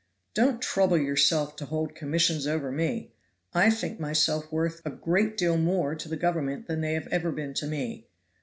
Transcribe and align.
"Don't 0.33 0.63
trouble 0.63 0.97
yourself 0.97 1.55
to 1.57 1.65
hold 1.67 1.93
commissions 1.93 2.47
over 2.47 2.71
me. 2.71 3.11
I 3.53 3.69
think 3.69 3.99
myself 3.99 4.51
worth 4.51 4.81
a 4.83 4.89
great 4.89 5.37
deal 5.37 5.57
more 5.57 5.93
to 5.93 6.09
the 6.09 6.17
government 6.17 6.65
than 6.65 6.81
they 6.81 6.95
have 6.95 7.05
ever 7.11 7.31
been 7.31 7.53
to 7.53 7.67
me. 7.67 8.07